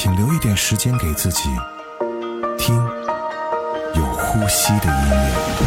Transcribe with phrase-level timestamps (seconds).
[0.00, 1.50] 请留一点时间给自己，
[2.56, 2.76] 听
[3.96, 5.58] 有呼吸的音乐。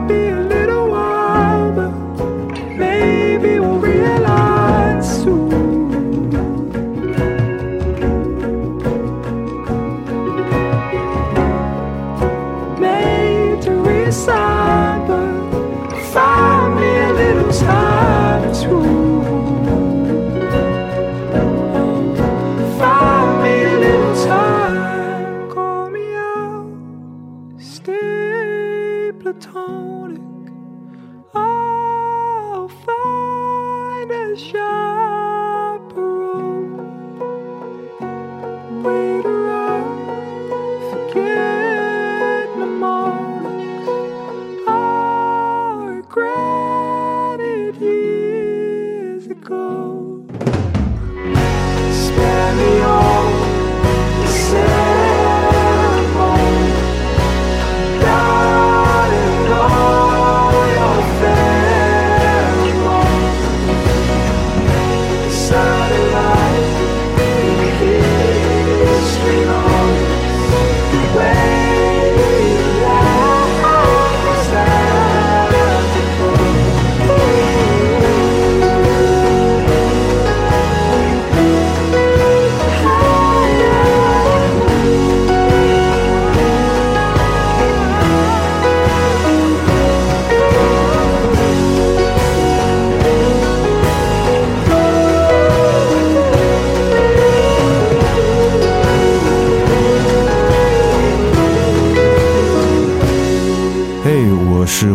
[0.09, 0.52] 是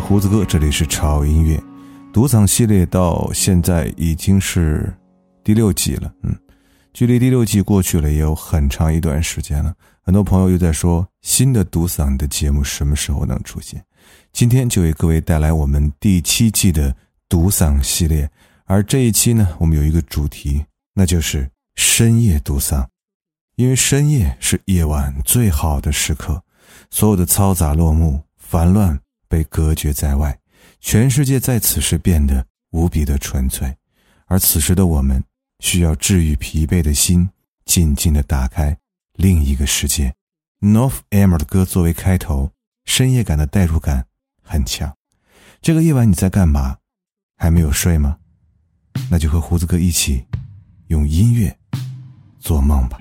[0.09, 1.63] 胡子哥，这里是潮音乐，
[2.15, 4.91] 独嗓系列到现在已经是
[5.45, 6.11] 第六季了。
[6.23, 6.35] 嗯，
[6.95, 9.75] 距离第六季过去了也有很长一段时间了。
[10.01, 13.85] 很多朋友又在说新的独嗓的节目什么时候能出现？
[14.33, 16.97] 今天就为各位带来我们第七季的
[17.29, 18.31] 独嗓系列，
[18.65, 20.65] 而这一期呢，我们有一个主题，
[20.95, 22.83] 那就是深夜独嗓。
[23.57, 26.43] 因为深夜是夜晚最好的时刻，
[26.89, 30.39] 所有的嘈杂落幕，烦乱被隔绝在外，
[30.81, 33.77] 全世界在此时变得无比的纯粹，
[34.27, 35.23] 而此时的我们
[35.61, 37.29] 需要治愈疲惫的心，
[37.65, 38.77] 静静的打开
[39.15, 40.15] 另一个世界。
[40.61, 42.51] North Emmer 的歌作为开头，
[42.85, 44.07] 深夜感的代入感
[44.43, 44.93] 很强。
[45.61, 46.79] 这个夜晚你在干嘛？
[47.37, 48.17] 还没有睡吗？
[49.11, 50.25] 那就和胡子哥一起
[50.89, 51.57] 用音乐
[52.41, 52.99] 做梦吧。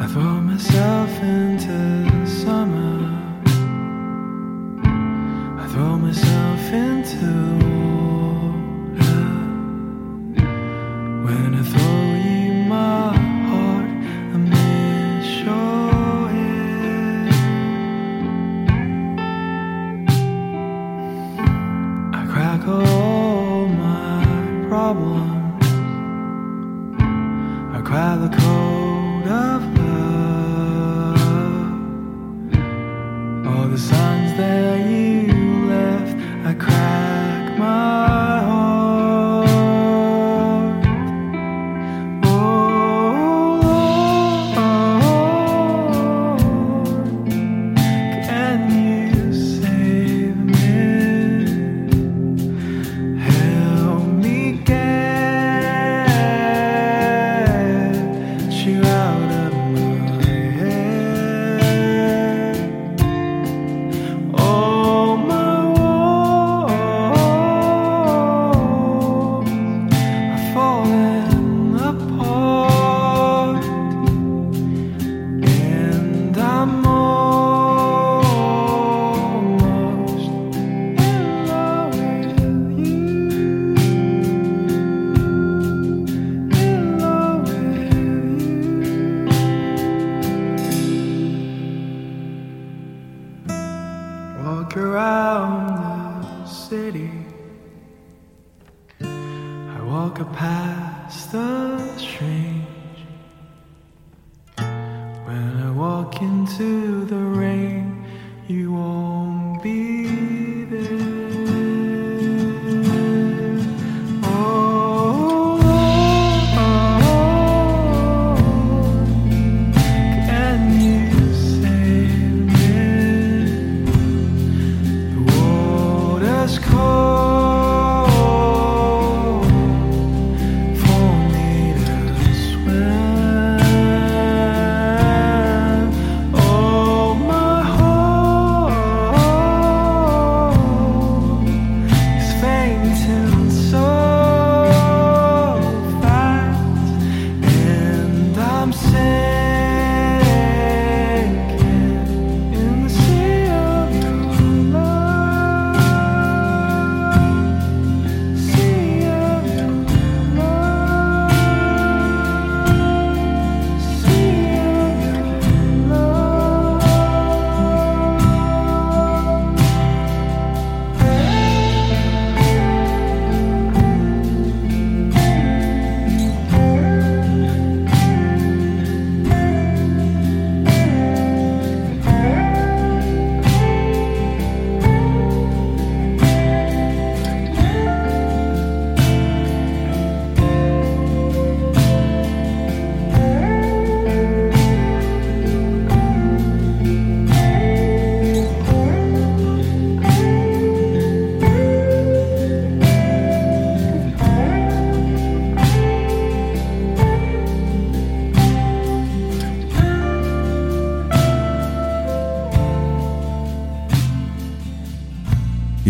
[0.00, 2.97] I fall myself into the summer
[5.78, 7.34] throw myself into
[11.24, 13.16] when I throw you my
[13.48, 13.90] heart
[14.34, 17.28] I miss your head
[22.12, 24.24] I crack all my
[24.68, 25.37] problems.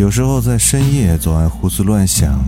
[0.08, 2.42] 有时候在深夜总爱胡思乱想，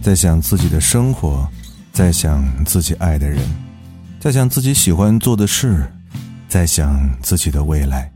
[0.00, 1.46] 在想自己的生活，
[1.92, 3.38] 在想自己爱的人，
[4.18, 5.92] 在想自己喜欢做的事，
[6.48, 8.10] 在想自己的未来。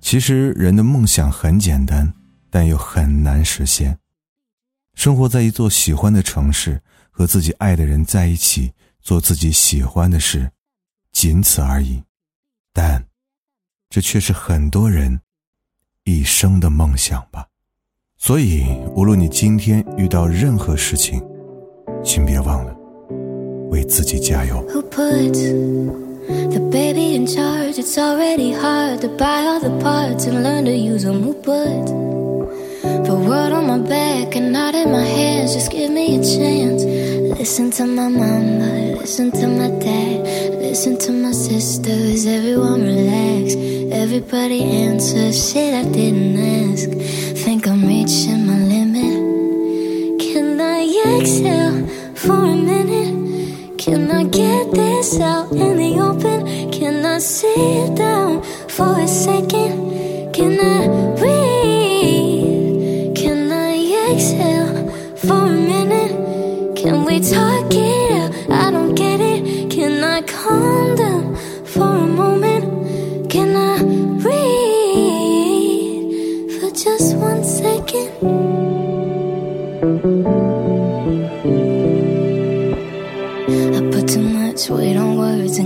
[0.00, 2.12] 其实人的梦想很简单，
[2.50, 3.96] 但又很难实现。
[4.96, 10.50] 生活在一座喜欢的城市，和自己爱的人在一起，做自己喜欢的事，
[11.12, 12.02] 仅此而已。
[12.72, 13.06] 但，
[13.88, 15.20] 这却是很多人。
[16.04, 17.46] 一生的梦想吧，
[18.24, 18.62] 所以
[18.94, 21.20] 无论你今天遇到任何事情，
[22.04, 22.72] 请别忘了
[23.68, 24.64] 为自己加油。
[24.68, 25.32] Who put
[26.52, 27.80] the baby in charge?
[27.80, 31.24] It's already hard to buy all the parts and learn to use them.
[31.24, 31.86] Who put
[33.02, 35.54] the world on my back and not in my hands?
[35.54, 36.84] Just give me a chance.
[37.36, 40.60] Listen to my mama, listen to my dad.
[40.62, 43.56] Listen to my sisters, everyone relax.
[43.90, 46.88] Everybody answer shit I didn't ask.
[52.22, 53.78] For a minute?
[53.78, 56.70] Can I get this out in the open?
[56.70, 60.32] Can I sit down for a second?
[60.32, 61.21] Can I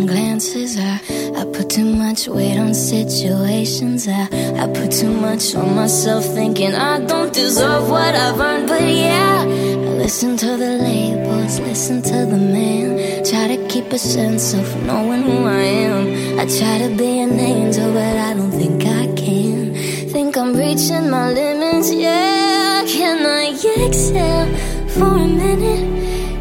[0.06, 0.78] glances.
[0.78, 1.00] I,
[1.36, 4.08] I put too much weight on situations.
[4.08, 4.28] I,
[4.62, 8.68] I put too much on myself, thinking I don't deserve what I've earned.
[8.68, 13.24] But yeah, I listen to the labels, listen to the man.
[13.24, 16.38] Try to keep a sense of knowing who I am.
[16.40, 19.74] I try to be an angel, but I don't think I can.
[20.14, 22.84] Think I'm reaching my limits, yeah.
[22.86, 23.50] Can I
[23.86, 24.48] exhale
[24.88, 25.96] for a minute?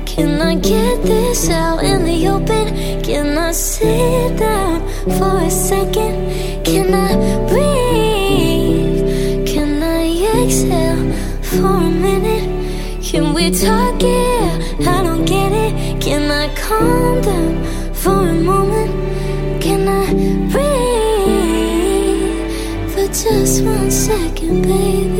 [0.05, 1.83] Can I get this out
[2.27, 3.01] open?
[3.03, 4.81] Can I sit down
[5.17, 6.63] for a second?
[6.63, 7.15] Can I
[7.49, 9.05] breathe?
[9.47, 10.05] Can I
[10.41, 12.49] exhale for a minute?
[13.03, 14.87] Can we talk it?
[14.87, 16.01] I don't get it.
[16.01, 17.63] Can I calm down
[17.93, 18.91] for a moment?
[19.61, 20.13] Can I
[20.51, 20.95] breathe
[22.91, 25.14] for just one second, baby?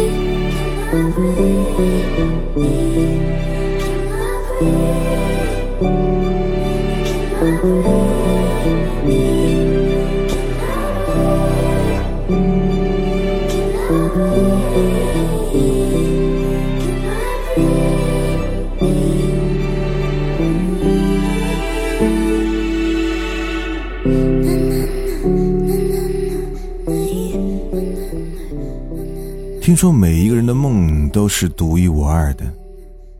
[29.62, 32.46] 听说每一个人的梦都是独一无二的，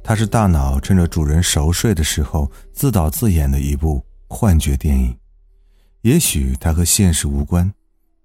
[0.04, 5.18] 它是大脑趁着主人熟睡的时候自导自演的一部幻觉电影。
[6.02, 7.74] 也许它和现实无关，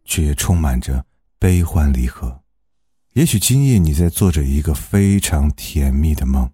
[0.04, 1.04] 却也充满着
[1.38, 2.42] 悲欢离合。
[3.14, 6.50] 也许今夜你在做着一个非常甜蜜的梦，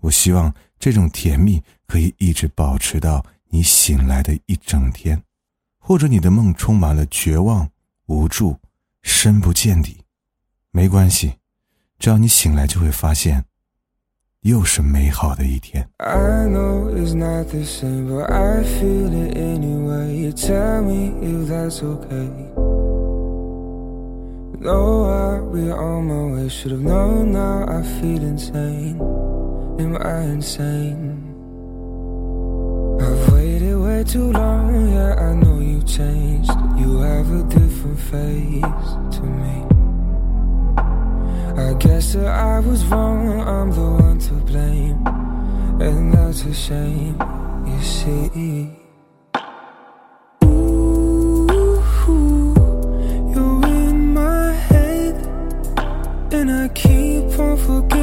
[0.00, 5.22] 我希望这种甜蜜可以一直保持到你醒来的一整天，
[5.78, 7.68] 或者你的梦充满了绝望、
[8.06, 8.58] 无助、
[9.02, 10.04] 深不见底。
[10.70, 11.34] 没关系，
[11.98, 13.44] 只要你醒来就会发现，
[14.45, 15.87] 又是美好的一天。
[15.97, 20.15] I know it's not the same, but I feel it anyway.
[20.15, 22.29] You tell me if that's okay.
[24.59, 26.49] No, I'll be on my way.
[26.49, 27.65] Should have known now.
[27.67, 28.99] I feel insane.
[29.79, 31.17] Am I insane?
[33.01, 34.91] I've waited way too long.
[34.93, 36.51] Yeah, I know you changed.
[36.77, 39.78] You have a different face to me.
[41.56, 43.40] I guess that I was wrong.
[43.40, 45.06] I'm the one to blame.
[45.80, 47.16] And that's a shame,
[47.66, 48.70] you see.
[50.44, 51.48] Ooh,
[53.34, 55.14] you're in my head,
[56.32, 57.99] and I keep on forgetting.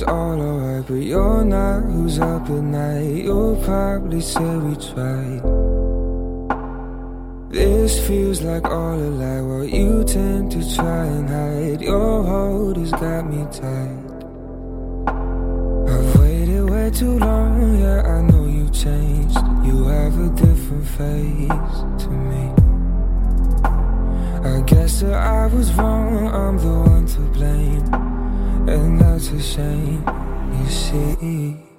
[0.00, 1.82] It's all alright, but you're not.
[1.82, 3.24] Who's up at night?
[3.24, 5.42] You'll probably say we tried.
[7.50, 11.82] This feels like all a lie, while you tend to try and hide.
[11.82, 14.06] Your hold has got me tight.
[15.92, 19.36] I've waited way too long, yeah, I know you changed.
[19.66, 22.44] You have a different face to me.
[24.48, 28.19] I guess that I was wrong, I'm the one to blame.
[28.68, 30.04] And that's a shame,
[30.52, 31.69] you see.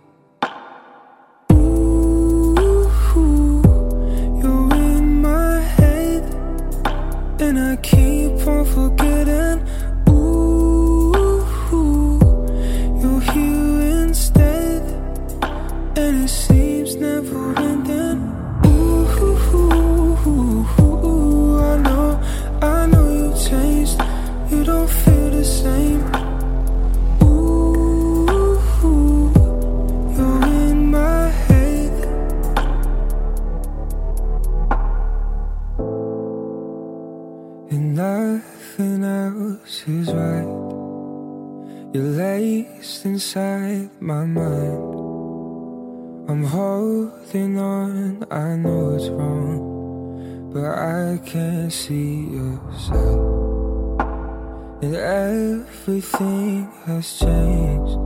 [56.21, 57.97] Everything has changed.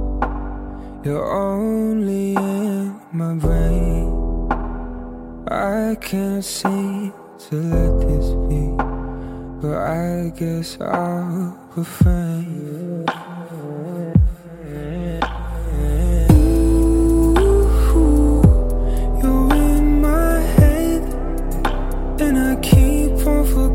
[1.05, 4.51] You're only in my brain.
[5.47, 7.13] I can't seem
[7.49, 8.71] to let this be,
[9.61, 13.05] but I guess I'll refrain.
[17.91, 18.41] Ooh,
[19.21, 21.03] you're in my head,
[22.21, 23.74] and I keep on forgetting.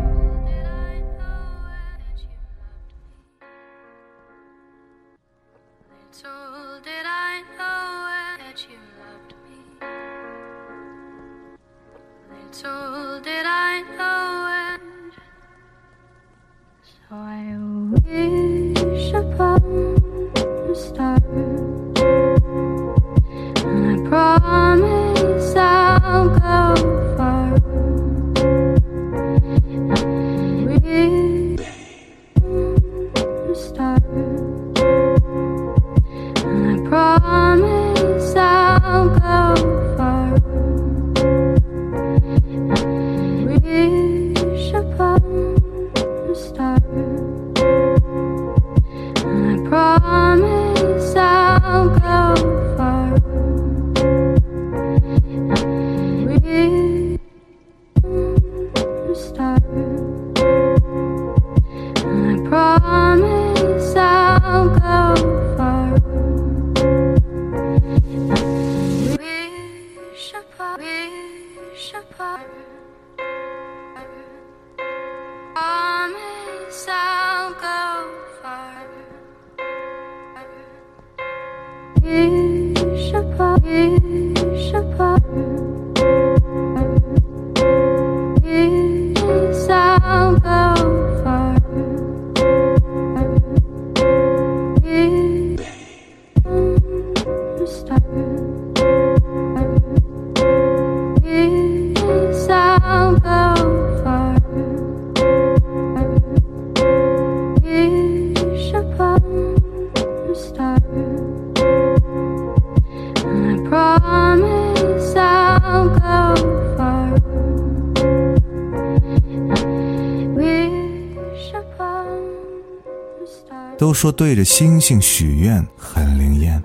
[123.81, 126.61] 都说对着星星许愿很灵验，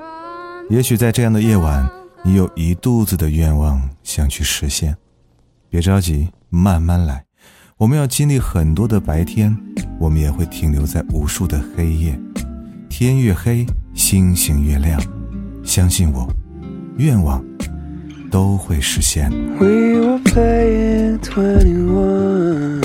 [0.68, 1.88] 也许在这样的夜晚，
[2.22, 4.94] 你有一肚子的愿望想去实现。
[5.70, 7.24] 别着急，慢慢来。
[7.78, 9.56] 我们要经历很多的白天，
[9.98, 12.20] 我们也会停留在无数的黑夜。
[12.90, 15.02] 天越黑，星星越亮。
[15.64, 16.30] 相信我，
[16.98, 17.42] 愿望
[18.30, 19.30] 都会实现。
[19.58, 19.64] We
[19.98, 22.82] were playing 21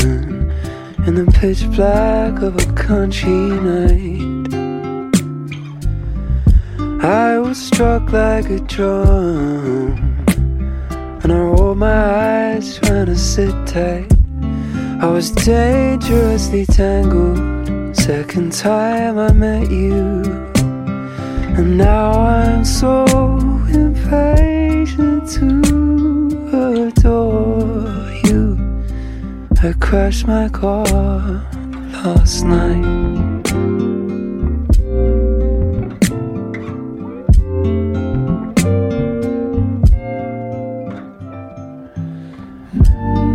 [1.07, 4.53] in the pitch black of a country night.
[7.03, 9.97] I was struck like a drum,
[11.23, 14.11] and I rolled my eyes trying to sit tight.
[15.01, 17.97] I was dangerously tangled.
[17.97, 20.21] Second time I met you,
[21.57, 23.05] and now I'm so
[23.73, 25.90] impatient to
[29.63, 30.83] I crashed my car
[31.93, 32.81] last night.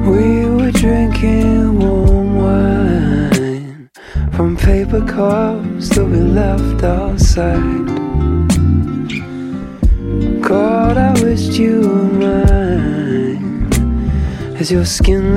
[0.05, 3.89] We were drinking warm wine
[4.33, 7.87] from paper cups that we left outside.
[10.43, 12.67] God, I wish you were mine.
[14.59, 15.36] As your skin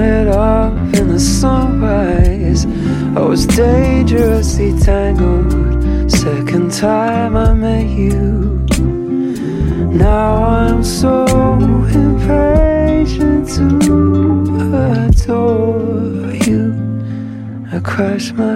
[18.20, 18.49] Christmas.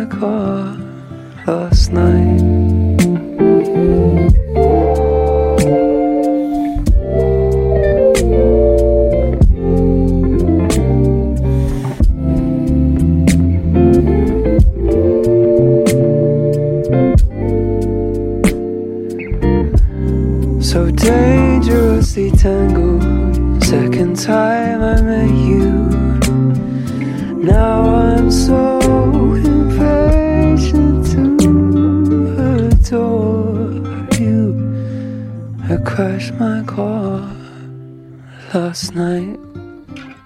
[38.54, 39.38] Last night.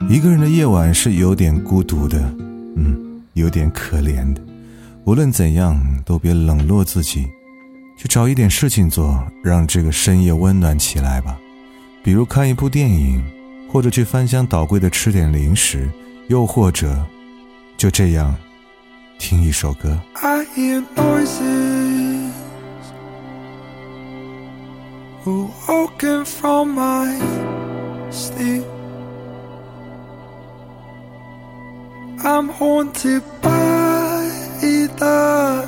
[0.10, 2.20] 一个人的夜晚是有点孤独的，
[2.76, 4.42] 嗯，有点可怜的。
[5.06, 7.26] 无论怎样，都别冷落自己，
[7.98, 11.38] 去找一点事情做，让这个深夜温暖起来吧。
[12.04, 13.24] 比如看一部电影，
[13.70, 15.90] 或者去翻箱倒柜的吃点零食，
[16.28, 17.06] 又或者
[17.78, 18.36] 就这样
[19.18, 19.98] 听一首歌。
[20.14, 22.32] I hear noises
[25.26, 27.18] awoken from my
[28.12, 28.64] sleep.
[32.24, 34.30] I'm haunted by
[35.00, 35.67] the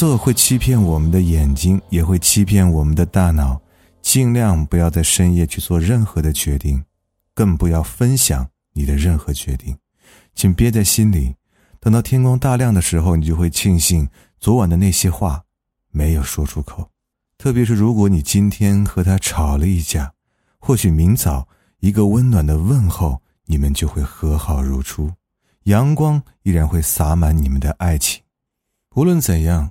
[0.00, 3.60] 色会欺骗我们的眼睛，也会欺骗我们的大脑。
[4.00, 6.82] 尽量不要在深夜去做任何的决定，
[7.34, 9.76] 更不要分享你的任何决定，
[10.34, 11.34] 请憋在心里。
[11.80, 14.08] 等到天光大亮的时候，你就会庆幸
[14.38, 15.42] 昨晚的那些话
[15.90, 16.88] 没有说出口。
[17.36, 20.10] 特别是如果你今天和他吵了一架，
[20.58, 21.46] 或许明早
[21.80, 25.12] 一个温暖的问候，你们就会和好如初，
[25.64, 28.22] 阳光依然会洒满你们的爱情。
[28.96, 29.70] 无论怎样，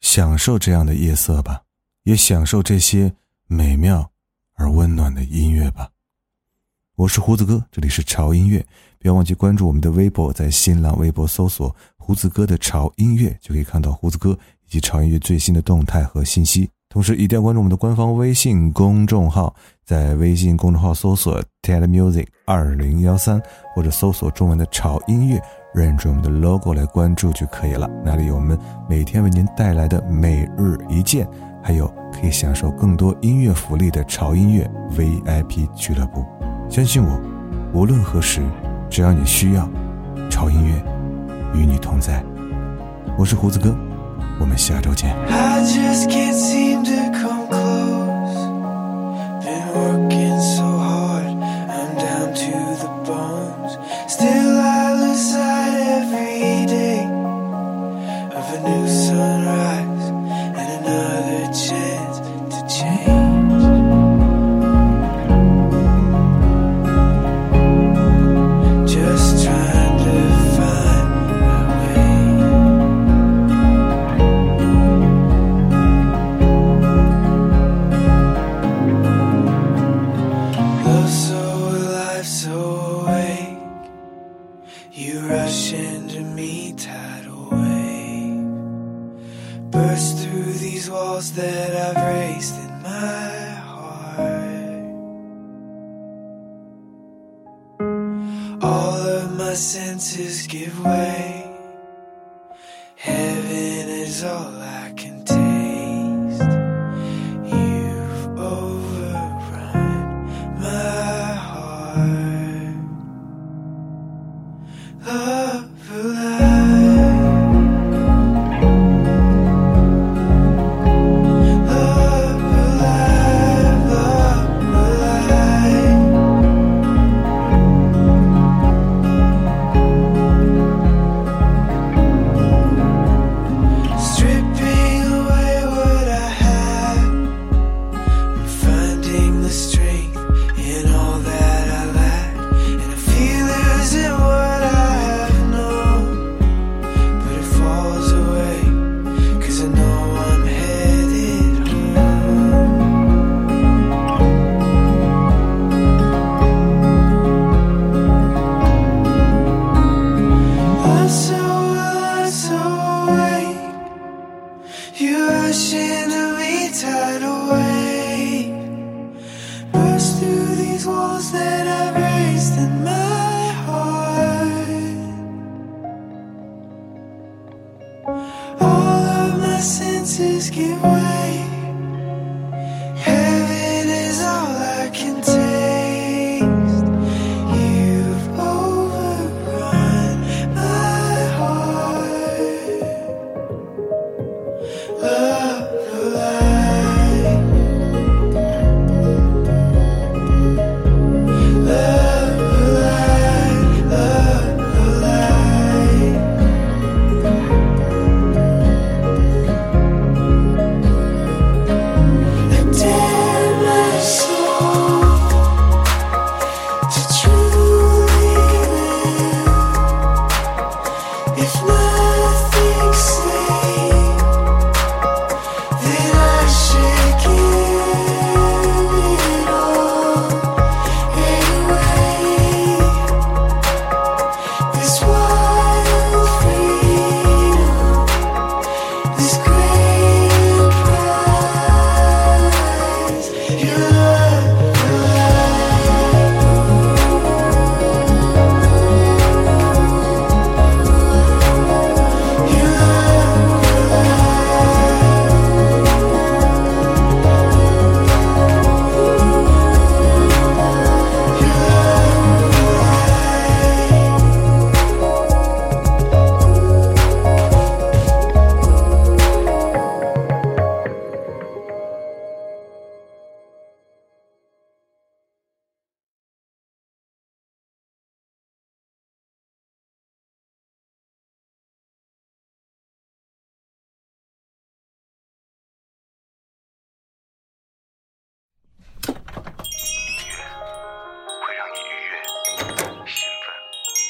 [0.00, 1.62] 享受这样的夜色吧，
[2.04, 3.12] 也享受这些
[3.46, 4.10] 美妙
[4.54, 5.90] 而温暖的音乐吧。
[6.96, 8.64] 我是胡子哥，这里是潮音乐，
[8.98, 14.36] 不要忘记关注我们的微博，在新浪微博搜索“胡子哥的潮音乐”，就可以看到胡子哥
[14.66, 16.68] 以及潮音乐最新的动态和信息。
[16.88, 23.40] 同时，一定要关注我们的官方微信公众号，在微信公众号搜索 “ted music 二零幺三”
[23.74, 25.40] 或者搜索中文的“潮音乐”，
[25.72, 27.88] 认准我们的 logo 来关注就可以了。
[28.04, 31.26] 那里有我们每天为您带来的每日一见，
[31.62, 36.24] 还有可以享受更多音乐福利的潮音乐 VIP 俱乐部。
[36.68, 37.20] 相信我，
[37.72, 38.40] 无论何时，
[38.88, 39.68] 只要你需要，
[40.28, 40.74] 潮音乐
[41.54, 42.22] 与你同在。
[43.16, 43.76] 我是胡子哥。
[44.38, 45.14] 我们下周见。
[45.28, 47.49] I just can't seem to come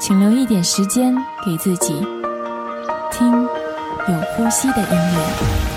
[0.00, 1.92] 请留一点时间给自己，
[3.12, 5.69] 听有呼吸的音乐。